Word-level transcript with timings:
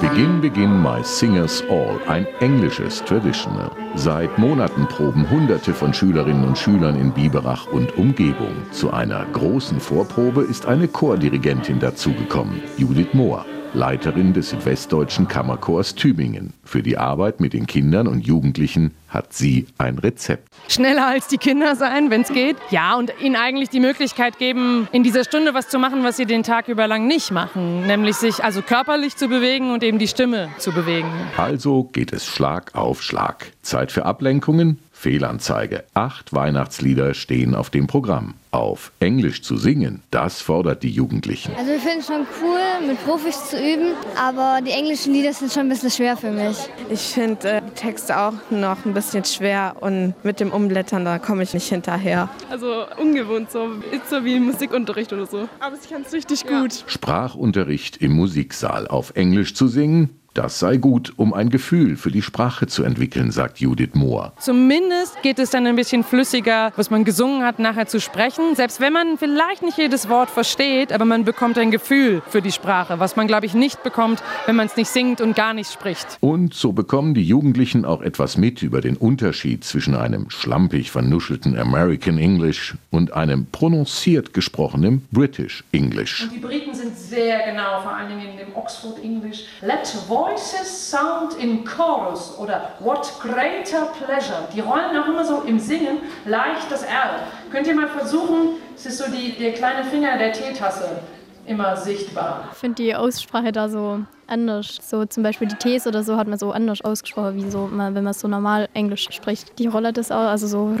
Begin, 0.00 0.40
begin 0.40 0.80
my 0.80 1.02
singers 1.02 1.64
all, 1.68 1.98
ein 2.06 2.26
englisches 2.38 3.02
Traditional. 3.04 3.72
Seit 3.96 4.38
Monaten 4.38 4.86
proben 4.86 5.28
Hunderte 5.28 5.74
von 5.74 5.92
Schülerinnen 5.92 6.44
und 6.44 6.56
Schülern 6.56 6.94
in 6.94 7.10
Biberach 7.10 7.66
und 7.66 7.98
Umgebung. 7.98 8.54
Zu 8.70 8.92
einer 8.92 9.24
großen 9.32 9.80
Vorprobe 9.80 10.42
ist 10.42 10.66
eine 10.66 10.86
Chordirigentin 10.86 11.80
dazugekommen, 11.80 12.62
Judith 12.76 13.12
Mohr. 13.14 13.44
Leiterin 13.74 14.32
des 14.32 14.50
Südwestdeutschen 14.50 15.26
Kammerchors 15.26 15.94
Tübingen. 15.94 16.52
Für 16.64 16.82
die 16.82 16.96
Arbeit 16.96 17.40
mit 17.40 17.52
den 17.52 17.66
Kindern 17.66 18.06
und 18.06 18.24
Jugendlichen 18.26 18.94
hat 19.08 19.32
sie 19.32 19.66
ein 19.78 19.98
Rezept. 19.98 20.48
Schneller 20.68 21.06
als 21.06 21.28
die 21.28 21.38
Kinder 21.38 21.76
sein, 21.76 22.10
wenn 22.10 22.22
es 22.22 22.28
geht. 22.28 22.56
Ja, 22.70 22.94
und 22.96 23.12
ihnen 23.20 23.36
eigentlich 23.36 23.70
die 23.70 23.80
Möglichkeit 23.80 24.38
geben, 24.38 24.88
in 24.92 25.02
dieser 25.02 25.24
Stunde 25.24 25.54
was 25.54 25.68
zu 25.68 25.78
machen, 25.78 26.04
was 26.04 26.16
sie 26.16 26.26
den 26.26 26.42
Tag 26.42 26.68
über 26.68 26.86
lang 26.86 27.06
nicht 27.06 27.30
machen. 27.32 27.86
Nämlich 27.86 28.16
sich 28.16 28.44
also 28.44 28.62
körperlich 28.62 29.16
zu 29.16 29.28
bewegen 29.28 29.72
und 29.72 29.82
eben 29.82 29.98
die 29.98 30.08
Stimme 30.08 30.48
zu 30.58 30.72
bewegen. 30.72 31.10
Also 31.36 31.84
geht 31.84 32.12
es 32.12 32.26
Schlag 32.26 32.74
auf 32.74 33.02
Schlag. 33.02 33.52
Zeit 33.62 33.90
für 33.90 34.04
Ablenkungen, 34.04 34.78
Fehlanzeige. 34.94 35.84
Acht 35.92 36.32
Weihnachtslieder 36.32 37.12
stehen 37.12 37.54
auf 37.54 37.68
dem 37.68 37.86
Programm. 37.86 38.34
Auf 38.52 38.92
Englisch 39.00 39.42
zu 39.42 39.56
singen, 39.56 40.02
das 40.12 40.40
fordert 40.40 40.84
die 40.84 40.90
Jugendlichen. 40.90 41.52
Also 41.58 41.72
ich 41.72 41.82
finde 41.82 41.98
es 41.98 42.06
schon 42.06 42.26
cool, 42.40 42.86
mit 42.86 43.04
Profis 43.04 43.50
zu 43.50 43.56
üben, 43.56 43.94
aber 44.16 44.60
die 44.64 44.70
englischen 44.70 45.12
Lieder 45.12 45.32
sind 45.34 45.52
schon 45.52 45.62
ein 45.62 45.68
bisschen 45.68 45.90
schwer 45.90 46.16
für 46.16 46.30
mich. 46.30 46.56
Ich 46.88 47.00
finde 47.00 47.48
äh, 47.48 47.62
Texte 47.74 48.18
auch 48.18 48.34
noch 48.50 48.84
ein 48.86 48.94
bisschen 48.94 49.24
schwer 49.24 49.74
und 49.80 50.14
mit 50.22 50.38
dem 50.38 50.52
Umblättern, 50.52 51.04
da 51.04 51.18
komme 51.18 51.42
ich 51.42 51.52
nicht 51.52 51.68
hinterher. 51.68 52.30
Also 52.48 52.86
ungewohnt 52.96 53.50
so, 53.50 53.72
ist 53.90 54.08
so 54.08 54.24
wie 54.24 54.38
Musikunterricht 54.38 55.12
oder 55.12 55.26
so. 55.26 55.48
Aber 55.58 55.76
ich 55.82 55.90
kann 55.90 56.02
es 56.02 56.12
richtig 56.12 56.44
ja. 56.44 56.60
gut. 56.60 56.84
Sprachunterricht 56.86 57.96
im 57.96 58.12
Musiksaal 58.12 58.86
auf 58.86 59.16
Englisch 59.16 59.54
zu 59.54 59.66
singen, 59.66 60.10
das 60.34 60.58
sei 60.58 60.76
gut, 60.76 61.12
um 61.16 61.32
ein 61.32 61.48
Gefühl 61.48 61.96
für 61.96 62.10
die 62.10 62.22
Sprache 62.22 62.66
zu 62.66 62.82
entwickeln, 62.82 63.30
sagt 63.30 63.60
Judith 63.60 63.94
Mohr. 63.94 64.32
Zumindest 64.38 65.22
geht 65.22 65.38
es 65.38 65.50
dann 65.50 65.66
ein 65.66 65.76
bisschen 65.76 66.02
flüssiger, 66.02 66.72
was 66.76 66.90
man 66.90 67.04
gesungen 67.04 67.44
hat, 67.44 67.60
nachher 67.60 67.86
zu 67.86 68.00
sprechen. 68.00 68.56
Selbst 68.56 68.80
wenn 68.80 68.92
man 68.92 69.16
vielleicht 69.16 69.62
nicht 69.62 69.78
jedes 69.78 70.08
Wort 70.08 70.30
versteht, 70.30 70.92
aber 70.92 71.04
man 71.04 71.24
bekommt 71.24 71.56
ein 71.56 71.70
Gefühl 71.70 72.20
für 72.28 72.42
die 72.42 72.52
Sprache, 72.52 72.98
was 72.98 73.16
man, 73.16 73.26
glaube 73.28 73.46
ich, 73.46 73.54
nicht 73.54 73.82
bekommt, 73.82 74.22
wenn 74.46 74.56
man 74.56 74.66
es 74.66 74.76
nicht 74.76 74.88
singt 74.88 75.20
und 75.20 75.36
gar 75.36 75.54
nicht 75.54 75.72
spricht. 75.72 76.18
Und 76.20 76.52
so 76.54 76.72
bekommen 76.72 77.14
die 77.14 77.22
Jugendlichen 77.22 77.84
auch 77.84 78.02
etwas 78.02 78.36
mit 78.36 78.62
über 78.62 78.80
den 78.80 78.96
Unterschied 78.96 79.64
zwischen 79.64 79.94
einem 79.94 80.30
schlampig 80.30 80.90
vernuschelten 80.90 81.56
American 81.56 82.18
English 82.18 82.74
und 82.90 83.12
einem 83.12 83.46
prononciert 83.46 84.34
gesprochenen 84.34 85.06
British 85.12 85.62
English. 85.70 86.24
Und 86.24 86.34
die 86.34 86.38
Briten 86.40 86.74
sind 86.74 86.83
sehr 87.14 87.42
genau, 87.42 87.80
vor 87.82 87.92
allen 87.92 88.08
Dingen 88.08 88.32
in 88.32 88.36
dem 88.36 88.56
Oxford 88.56 89.02
English. 89.02 89.44
Let 89.60 89.86
voices 90.08 90.90
sound 90.90 91.34
in 91.38 91.64
chorus 91.64 92.36
oder 92.38 92.72
what 92.80 93.12
greater 93.20 93.86
pleasure. 94.04 94.48
Die 94.52 94.60
rollen 94.60 94.96
auch 94.96 95.06
immer 95.06 95.24
so 95.24 95.42
im 95.42 95.58
Singen 95.58 95.98
leicht 96.24 96.70
das 96.70 96.82
R. 96.82 97.20
Könnt 97.50 97.66
ihr 97.66 97.74
mal 97.74 97.88
versuchen, 97.88 98.60
es 98.74 98.86
ist 98.86 98.98
so 98.98 99.10
die, 99.10 99.32
der 99.38 99.52
kleine 99.52 99.84
Finger 99.84 100.18
der 100.18 100.32
Teetasse 100.32 100.98
immer 101.46 101.76
sichtbar. 101.76 102.48
Ich 102.52 102.58
finde 102.58 102.82
die 102.82 102.94
Aussprache 102.94 103.52
da 103.52 103.68
so 103.68 104.00
anders. 104.26 104.78
So 104.82 105.04
zum 105.04 105.22
Beispiel 105.22 105.48
die 105.48 105.56
Ts 105.56 105.86
oder 105.86 106.02
so 106.02 106.16
hat 106.16 106.28
man 106.28 106.38
so 106.38 106.52
anders 106.52 106.80
ausgesprochen, 106.80 107.36
wie 107.36 107.50
so, 107.50 107.70
wenn 107.72 108.04
man 108.04 108.12
so 108.12 108.28
normal 108.28 108.68
Englisch 108.74 109.08
spricht. 109.10 109.58
Die 109.58 109.66
rollert 109.66 109.96
das 109.96 110.10
auch, 110.10 110.28
also 110.28 110.46
so. 110.46 110.76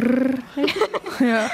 ja. 1.24 1.50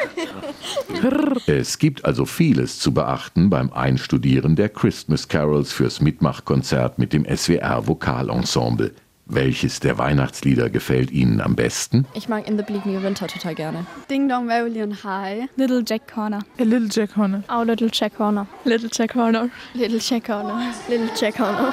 Es 1.47 1.78
gibt 1.78 2.05
also 2.05 2.25
vieles 2.25 2.78
zu 2.78 2.92
beachten 2.92 3.50
beim 3.50 3.72
Einstudieren 3.72 4.56
der 4.56 4.69
Christmas 4.69 5.28
Carols 5.28 5.72
fürs 5.72 6.00
Mitmachkonzert 6.00 6.98
mit 6.98 7.12
dem 7.12 7.24
SWR 7.24 7.86
Vokalensemble. 7.86 8.92
Welches 9.33 9.79
der 9.79 9.96
Weihnachtslieder 9.96 10.70
gefällt 10.70 11.13
Ihnen 11.13 11.41
am 11.41 11.55
besten? 11.55 12.05
Ich 12.14 12.29
mag 12.29 12.48
In 12.48 12.58
the 12.58 12.64
Bleak 12.64 12.85
New 12.85 13.01
Winter 13.01 13.29
total 13.29 13.55
gerne. 13.55 13.86
Ding 14.11 14.29
Dong 14.29 14.51
and 14.51 15.05
High. 15.05 15.48
Little 15.55 15.85
Jack 15.86 16.02
Horner. 16.17 16.41
A 16.58 16.64
Little 16.64 16.89
Jack 16.91 17.17
Horner. 17.17 17.45
Oh, 17.48 17.63
Little 17.63 17.89
Jack 17.92 18.18
Horner. 18.18 18.48
Little 18.64 18.91
Jack 18.92 19.14
Horner. 19.14 19.48
Little 19.74 20.01
Jack 20.01 20.29
Horner. 20.29 20.74
Little 20.89 21.11
Jack 21.14 21.39
Horner. 21.39 21.73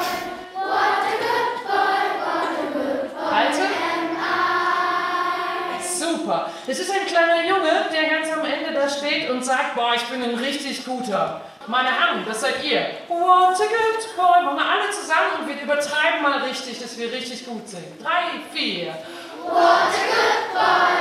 Super. 5.82 6.52
Es 6.68 6.78
ist 6.78 6.92
ein 6.92 7.08
kleiner 7.08 7.48
Junge, 7.50 7.88
der 7.92 8.08
ganz 8.08 8.32
am 8.38 8.46
Ende 8.46 8.80
da 8.80 8.88
steht 8.88 9.32
und 9.32 9.44
sagt, 9.44 9.74
boah, 9.76 9.96
ich 9.96 10.04
bin 10.04 10.22
ein 10.22 10.36
richtig 10.36 10.86
guter. 10.86 11.42
Meine 11.66 11.90
Herren, 11.90 12.24
das 12.26 12.42
seid 12.42 12.64
ihr. 12.64 12.80
What 13.10 13.56
a 13.56 13.66
good 13.66 14.16
boy. 14.16 14.46
Machen 14.46 14.58
wir 14.58 14.66
alle 14.66 14.90
zusammen 14.92 15.42
und 15.42 15.48
wir 15.48 15.62
übertreiben 15.62 15.97
mal 16.28 16.42
richtig, 16.44 16.80
dass 16.80 16.98
wir 16.98 17.12
richtig 17.12 17.46
gut 17.46 17.68
singen. 17.68 17.86
Drei, 18.02 18.40
vier. 18.54 18.88
What 19.44 19.56
a 19.56 20.04
good 20.14 20.44
boy. 20.54 20.94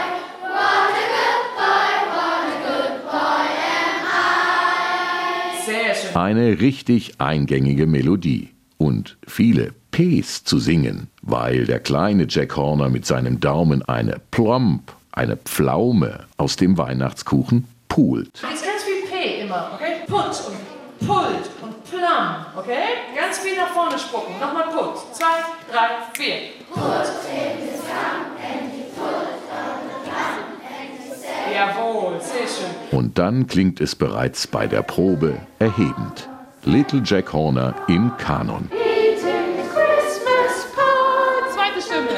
What 0.42 0.92
a 0.92 1.06
good 1.14 1.44
boy. 1.56 1.88
What 2.14 2.47
a 2.48 2.59
good 2.62 3.04
boy 3.10 3.47
am 3.82 3.97
I. 4.12 5.64
Sehr 5.64 5.94
schön. 5.94 6.16
Eine 6.16 6.60
richtig 6.60 7.20
eingängige 7.20 7.87
Melodie. 7.87 8.50
Und 8.78 9.16
viele 9.26 9.72
Ps 9.91 10.44
zu 10.44 10.59
singen, 10.59 11.09
weil 11.22 11.64
der 11.64 11.81
kleine 11.81 12.26
Jack 12.28 12.56
Horner 12.56 12.91
mit 12.91 13.06
seinem 13.06 13.41
Daumen 13.41 13.82
eine 13.82 14.20
Plomb, 14.31 14.93
eine 15.12 15.38
Pflaume 15.38 16.26
aus 16.37 16.56
dem 16.56 16.76
Weihnachtskuchen 16.76 17.66
poolt. 17.88 18.31
Jetzt 18.34 18.64
ganz 18.64 18.82
viel 18.84 19.08
P 19.10 19.41
immer, 19.41 19.70
okay? 19.75 20.03
Put 20.06 20.26
und 20.47 20.75
Pult 21.01 21.51
und 21.62 21.84
Plum, 21.84 22.47
okay? 22.57 23.15
Ganz 23.15 23.39
viel 23.39 23.57
nach 23.57 23.69
vorne 23.69 23.99
spucken. 23.99 24.39
Nochmal 24.41 24.65
Put. 24.65 25.15
Zwei, 25.15 25.43
drei, 25.71 25.89
vier. 26.15 26.37
Put 26.73 26.83
in 26.83 27.69
the 27.69 27.77
sun 27.77 28.37
and 28.41 28.73
you 28.75 28.84
put 28.95 29.37
on 29.51 29.89
the 29.93 31.15
say. 31.15 31.55
Jawohl, 31.55 32.21
sehr 32.21 32.47
schön. 32.47 32.99
Und 32.99 33.19
dann 33.19 33.47
klingt 33.47 33.81
es 33.81 33.95
bereits 33.95 34.47
bei 34.47 34.67
der 34.67 34.83
Probe 34.83 35.39
erhebend. 35.59 36.29
Little 36.65 37.01
Jack 37.05 37.33
Horner 37.33 37.75
im 37.87 38.17
Kanon. 38.17 38.69
Eating 38.73 39.62
Christmas 39.73 40.67
pie. 40.75 41.55
Zweite 41.55 41.81
Stimme. 41.81 42.09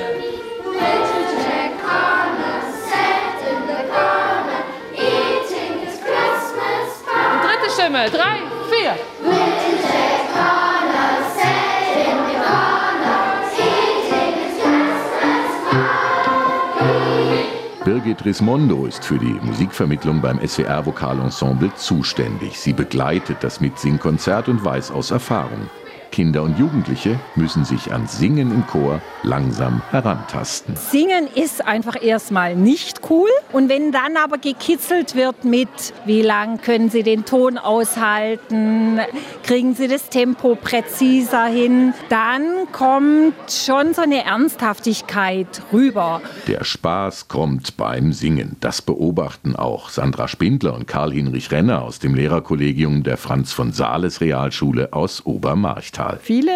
Little 0.64 1.26
Jack 1.44 1.74
Horner 1.82 2.62
sat 2.88 3.38
in 3.44 3.66
the 3.66 3.82
corner 3.92 4.64
eating 4.94 5.80
his 5.84 6.00
Christmas 6.00 7.02
pie. 7.04 7.46
Dritte 7.46 7.70
Stimme. 7.70 8.10
Drei, 8.10 8.57
pie. 8.78 8.90
Birgit 17.84 18.24
Rismondo 18.24 18.84
ist 18.84 19.04
für 19.04 19.18
die 19.18 19.38
Musikvermittlung 19.42 20.20
beim 20.20 20.46
SWR 20.46 20.84
Vokalensemble 20.84 21.74
zuständig. 21.74 22.60
Sie 22.60 22.74
begleitet 22.74 23.38
das 23.40 23.60
Mitsingkonzert 23.60 24.48
und 24.48 24.62
weiß 24.62 24.90
aus 24.90 25.10
Erfahrung. 25.10 25.70
Kinder 26.10 26.42
und 26.42 26.58
Jugendliche 26.58 27.18
müssen 27.36 27.64
sich 27.64 27.92
an 27.92 28.06
Singen 28.06 28.50
im 28.50 28.66
Chor 28.66 29.00
langsam 29.22 29.82
herantasten. 29.90 30.76
Singen 30.76 31.28
ist 31.34 31.66
einfach 31.66 32.02
erstmal 32.02 32.56
nicht 32.56 33.02
cool. 33.10 33.28
Und 33.52 33.68
wenn 33.68 33.92
dann 33.92 34.16
aber 34.16 34.38
gekitzelt 34.38 35.14
wird 35.14 35.44
mit, 35.44 35.68
wie 36.04 36.22
lang 36.22 36.60
können 36.60 36.90
Sie 36.90 37.02
den 37.02 37.24
Ton 37.24 37.58
aushalten, 37.58 39.00
kriegen 39.42 39.74
Sie 39.74 39.88
das 39.88 40.08
Tempo 40.08 40.54
präziser 40.54 41.46
hin, 41.46 41.94
dann 42.08 42.70
kommt 42.72 43.34
schon 43.50 43.94
so 43.94 44.02
eine 44.02 44.24
Ernsthaftigkeit 44.24 45.62
rüber. 45.72 46.20
Der 46.46 46.64
Spaß 46.64 47.28
kommt 47.28 47.76
beim 47.76 48.12
Singen. 48.12 48.56
Das 48.60 48.82
beobachten 48.82 49.56
auch 49.56 49.90
Sandra 49.90 50.28
Spindler 50.28 50.74
und 50.74 50.86
Karl-Hinrich 50.86 51.50
Renner 51.50 51.82
aus 51.82 51.98
dem 51.98 52.14
Lehrerkollegium 52.14 53.02
der 53.02 53.16
Franz 53.16 53.52
von 53.52 53.72
Sales 53.72 54.20
Realschule 54.20 54.92
aus 54.92 55.22
Obermarchtal. 55.98 56.18
Viele 56.22 56.52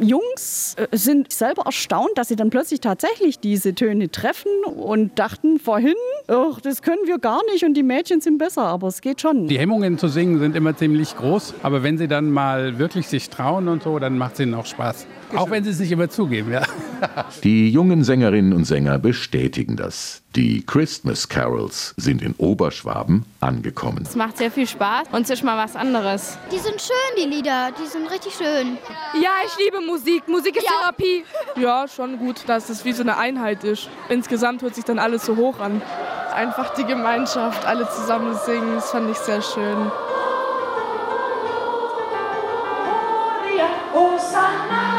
Jungs 0.00 0.76
äh, 0.76 0.86
sind 0.96 1.32
selber 1.32 1.62
erstaunt, 1.66 2.10
dass 2.16 2.28
sie 2.28 2.36
dann 2.36 2.50
plötzlich 2.50 2.80
tatsächlich 2.80 3.38
diese 3.38 3.74
Töne 3.74 4.10
treffen 4.10 4.50
und 4.64 5.18
dachten 5.18 5.58
vorhin, 5.58 5.94
ach, 6.28 6.60
das 6.60 6.82
können 6.82 7.06
wir 7.06 7.18
gar 7.18 7.40
nicht 7.52 7.64
und 7.64 7.74
die 7.74 7.82
Mädchen 7.82 8.20
sind 8.20 8.38
besser, 8.38 8.62
aber 8.62 8.88
es 8.88 9.00
geht 9.00 9.20
schon. 9.20 9.48
Die 9.48 9.58
Hemmungen 9.58 9.98
zu 9.98 10.08
singen 10.08 10.38
sind 10.38 10.56
immer 10.56 10.76
ziemlich 10.76 11.16
groß, 11.16 11.54
aber 11.62 11.82
wenn 11.82 11.98
sie 11.98 12.08
dann 12.08 12.30
mal 12.30 12.78
wirklich 12.78 13.08
sich 13.08 13.30
trauen 13.30 13.68
und 13.68 13.82
so, 13.82 13.98
dann 13.98 14.18
macht 14.18 14.34
es 14.34 14.40
ihnen 14.40 14.54
auch 14.54 14.66
Spaß. 14.66 15.06
Auch 15.34 15.50
wenn 15.50 15.64
sie 15.64 15.70
es 15.70 15.80
nicht 15.80 15.92
immer 15.92 16.10
zugeben, 16.10 16.52
ja. 16.52 16.62
Die 17.44 17.70
jungen 17.70 18.04
Sängerinnen 18.04 18.52
und 18.52 18.64
Sänger 18.64 18.98
bestätigen 18.98 19.76
das. 19.76 20.22
Die 20.34 20.64
Christmas 20.64 21.28
Carols 21.28 21.94
sind 21.96 22.22
in 22.22 22.34
Oberschwaben 22.38 23.24
angekommen. 23.40 24.04
Es 24.08 24.16
macht 24.16 24.38
sehr 24.38 24.50
viel 24.50 24.66
Spaß 24.66 25.08
und 25.12 25.22
es 25.22 25.30
ist 25.30 25.44
mal 25.44 25.62
was 25.62 25.76
anderes. 25.76 26.38
Die 26.50 26.58
sind 26.58 26.80
schön, 26.80 27.22
die 27.22 27.28
Lieder, 27.28 27.70
die 27.78 27.86
sind 27.86 28.10
richtig 28.10 28.34
schön. 28.34 28.78
Ja, 29.20 29.30
ich 29.44 29.64
liebe 29.64 29.80
Musik. 29.84 30.26
Musik 30.28 30.56
ist 30.56 30.66
Therapie. 30.66 31.24
Ja, 31.56 31.86
schon 31.86 32.18
gut, 32.18 32.42
dass 32.46 32.70
es 32.70 32.84
wie 32.84 32.92
so 32.92 33.02
eine 33.02 33.18
Einheit 33.18 33.64
ist. 33.64 33.88
Insgesamt 34.08 34.62
hört 34.62 34.74
sich 34.74 34.84
dann 34.84 34.98
alles 34.98 35.26
so 35.26 35.36
hoch 35.36 35.60
an. 35.60 35.82
Einfach 36.34 36.72
die 36.74 36.84
Gemeinschaft, 36.84 37.66
alle 37.66 37.88
zusammen 37.90 38.34
singen, 38.46 38.74
das 38.76 38.90
fand 38.90 39.10
ich 39.10 39.18
sehr 39.18 39.42
schön. 39.42 39.90
Piano. 44.32 44.91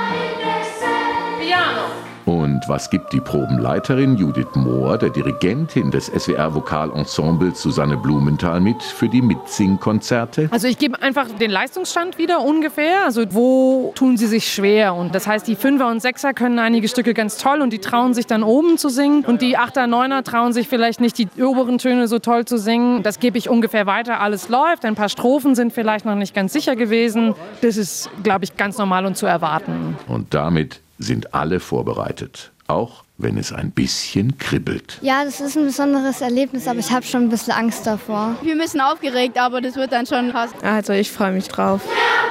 Und 2.63 2.69
was 2.69 2.89
gibt 2.89 3.11
die 3.11 3.19
Probenleiterin 3.19 4.15
Judith 4.15 4.55
Mohr, 4.55 4.97
der 4.97 5.09
Dirigentin 5.09 5.91
des 5.91 6.05
SWR 6.05 6.53
Vokalensembles 6.53 7.61
Susanne 7.61 7.97
Blumenthal 7.97 8.61
mit 8.61 8.81
für 8.81 9.09
die 9.09 9.21
Mitsingkonzerte? 9.21 10.47
Also 10.49 10.67
ich 10.67 10.77
gebe 10.77 11.01
einfach 11.01 11.27
den 11.29 11.51
Leistungsstand 11.51 12.17
wieder 12.17 12.41
ungefähr. 12.41 13.03
Also 13.03 13.23
wo 13.31 13.91
tun 13.95 14.15
sie 14.15 14.27
sich 14.27 14.53
schwer? 14.53 14.95
Und 14.95 15.13
das 15.13 15.27
heißt, 15.27 15.45
die 15.45 15.55
Fünfer 15.55 15.89
und 15.89 16.01
Sechser 16.01 16.33
können 16.33 16.57
einige 16.57 16.87
Stücke 16.87 17.13
ganz 17.13 17.37
toll 17.37 17.61
und 17.61 17.73
die 17.73 17.79
trauen 17.79 18.13
sich 18.13 18.27
dann 18.27 18.43
oben 18.43 18.77
zu 18.77 18.87
singen. 18.87 19.25
Und 19.25 19.41
die 19.41 19.57
Achter, 19.57 19.85
Neuner 19.87 20.23
trauen 20.23 20.53
sich 20.53 20.69
vielleicht 20.69 21.01
nicht 21.01 21.17
die 21.17 21.27
oberen 21.41 21.79
Töne 21.79 22.07
so 22.07 22.19
toll 22.19 22.45
zu 22.45 22.57
singen. 22.57 23.03
Das 23.03 23.19
gebe 23.19 23.37
ich 23.37 23.49
ungefähr 23.49 23.87
weiter. 23.87 24.21
Alles 24.21 24.47
läuft. 24.47 24.85
Ein 24.85 24.95
paar 24.95 25.09
Strophen 25.09 25.55
sind 25.55 25.73
vielleicht 25.73 26.05
noch 26.05 26.15
nicht 26.15 26.33
ganz 26.33 26.53
sicher 26.53 26.77
gewesen. 26.77 27.35
Das 27.61 27.75
ist, 27.75 28.09
glaube 28.23 28.45
ich, 28.45 28.55
ganz 28.55 28.77
normal 28.77 29.05
und 29.05 29.17
zu 29.17 29.25
erwarten. 29.25 29.97
Und 30.07 30.33
damit 30.33 30.79
sind 31.03 31.33
alle 31.33 31.59
vorbereitet, 31.59 32.52
auch 32.67 33.03
wenn 33.17 33.37
es 33.37 33.51
ein 33.53 33.71
bisschen 33.71 34.37
kribbelt. 34.37 34.97
Ja, 35.01 35.23
das 35.23 35.39
ist 35.39 35.55
ein 35.55 35.65
besonderes 35.65 36.21
Erlebnis, 36.21 36.67
aber 36.67 36.79
ich 36.79 36.91
habe 36.91 37.05
schon 37.05 37.23
ein 37.23 37.29
bisschen 37.29 37.53
Angst 37.53 37.85
davor. 37.85 38.35
Wir 38.41 38.55
müssen 38.55 38.81
aufgeregt, 38.81 39.37
aber 39.37 39.61
das 39.61 39.75
wird 39.75 39.91
dann 39.91 40.05
schon 40.05 40.31
passen. 40.31 40.55
Also 40.61 40.93
ich 40.93 41.11
freue 41.11 41.31
mich 41.31 41.47
drauf. 41.47 41.81
Ja. 41.85 42.22